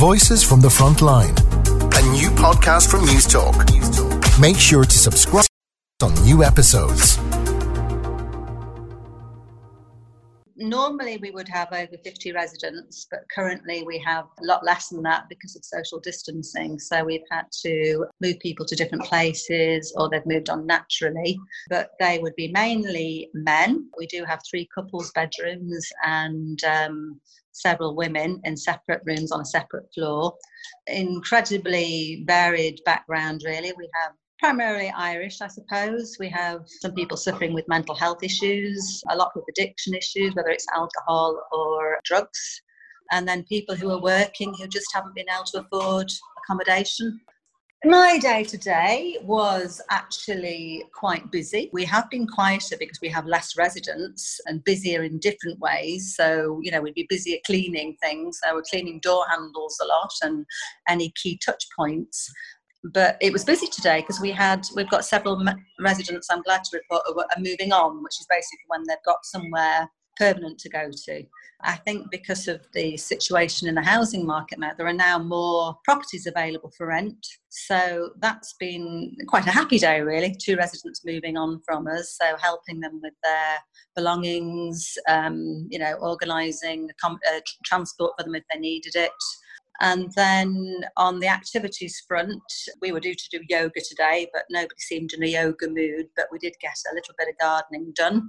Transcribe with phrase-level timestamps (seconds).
[0.00, 3.60] Voices from the Front Line, a new podcast from Newstalk.
[4.40, 5.44] Make sure to subscribe
[6.02, 7.18] on new episodes.
[10.70, 15.02] normally we would have over 50 residents, but currently we have a lot less than
[15.02, 16.78] that because of social distancing.
[16.78, 21.38] So we've had to move people to different places or they've moved on naturally,
[21.68, 23.90] but they would be mainly men.
[23.98, 27.20] We do have three couples' bedrooms and um,
[27.52, 30.34] several women in separate rooms on a separate floor.
[30.86, 33.72] Incredibly varied background, really.
[33.76, 36.16] We have primarily Irish, I suppose.
[36.18, 40.48] We have some people suffering with mental health issues, a lot with addiction issues, whether
[40.48, 42.62] it's alcohol or drugs.
[43.12, 47.20] And then people who are working who just haven't been able to afford accommodation.
[47.84, 51.70] My day today was actually quite busy.
[51.72, 56.14] We have been quieter because we have less residents and busier in different ways.
[56.14, 58.38] So, you know, we'd be busier cleaning things.
[58.42, 60.44] So, we're cleaning door handles a lot and
[60.90, 62.30] any key touch points
[62.84, 65.38] but it was busy today because we had we've got several
[65.80, 69.86] residents i'm glad to report are moving on which is basically when they've got somewhere
[70.20, 71.24] permanent to go to
[71.62, 75.74] i think because of the situation in the housing market now there are now more
[75.84, 81.36] properties available for rent so that's been quite a happy day really two residents moving
[81.36, 83.56] on from us so helping them with their
[83.96, 89.12] belongings um, you know organising uh, transport for them if they needed it
[89.80, 92.42] and then on the activities front,
[92.82, 96.06] we were due to do yoga today, but nobody seemed in a yoga mood.
[96.16, 98.28] But we did get a little bit of gardening done.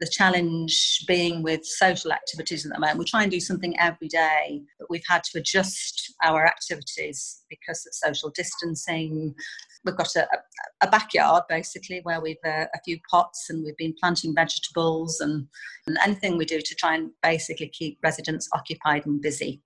[0.00, 4.08] The challenge being with social activities at the moment, we try and do something every
[4.08, 9.34] day, but we've had to adjust our activities because of social distancing.
[9.84, 10.26] We've got a,
[10.82, 15.46] a backyard basically where we've uh, a few pots and we've been planting vegetables and,
[15.86, 19.62] and anything we do to try and basically keep residents occupied and busy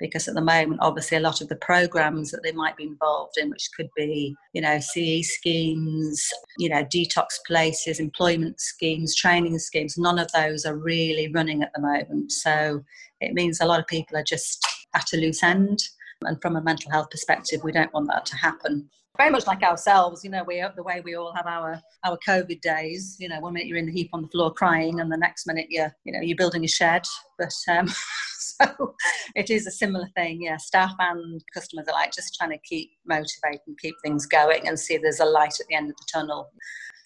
[0.00, 3.36] because at the moment, obviously, a lot of the programs that they might be involved
[3.36, 9.58] in, which could be, you know, CE schemes, you know, detox places, employment schemes, training
[9.58, 12.32] schemes, none of those are really running at the moment.
[12.32, 12.82] So
[13.20, 15.78] it means a lot of people are just at a loose end.
[16.22, 18.88] And from a mental health perspective, we don't want that to happen
[19.20, 22.60] very much like ourselves, you know, we the way we all have our our COVID
[22.62, 23.16] days.
[23.18, 25.46] You know, one minute you're in the heap on the floor crying, and the next
[25.46, 27.02] minute you're, you know, you're building a shed.
[27.38, 27.88] But um,
[28.38, 28.94] so
[29.34, 30.42] it is a similar thing.
[30.42, 34.66] Yeah, staff and customers are like just trying to keep motivated and keep things going
[34.66, 36.50] and see there's a light at the end of the tunnel.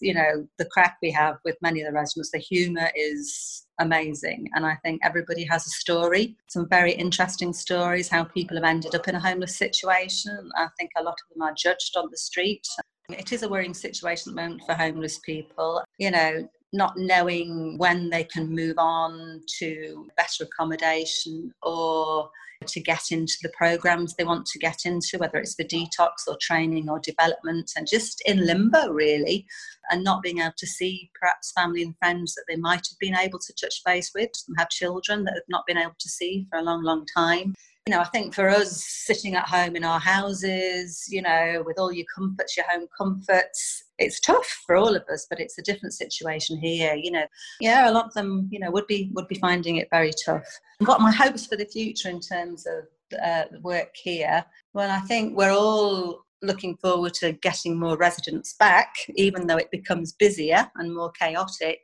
[0.04, 4.48] You know, the crack we have with many of the residents, the humour is amazing.
[4.54, 8.94] And I think everybody has a story, some very interesting stories, how people have ended
[8.94, 10.50] up in a homeless situation.
[10.56, 12.66] I think a lot of them are judged on the street.
[13.08, 15.82] It is a worrying situation at the moment for homeless people.
[15.98, 22.28] You know, not knowing when they can move on to better accommodation or
[22.66, 26.36] to get into the programs they want to get into, whether it's for detox or
[26.40, 29.46] training or development, and just in limbo really,
[29.90, 33.16] and not being able to see perhaps family and friends that they might have been
[33.16, 36.58] able to touch base with, have children that have not been able to see for
[36.58, 37.54] a long, long time
[37.86, 41.78] you know, I think for us sitting at home in our houses, you know, with
[41.78, 45.62] all your comforts, your home comforts, it's tough for all of us, but it's a
[45.62, 46.94] different situation here.
[46.94, 47.26] You know,
[47.60, 50.46] yeah, a lot of them, you know, would be would be finding it very tough.
[50.80, 52.84] I've got my hopes for the future in terms of
[53.22, 54.44] uh, work here?
[54.72, 59.70] Well, I think we're all looking forward to getting more residents back, even though it
[59.70, 61.80] becomes busier and more chaotic.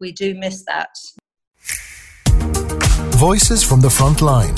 [0.00, 0.94] We do miss that.
[3.16, 4.54] Voices from the front line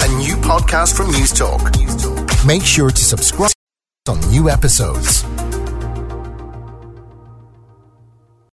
[0.00, 1.62] a new podcast from Newstalk.
[2.46, 3.50] Make sure to subscribe
[4.08, 5.24] on new episodes.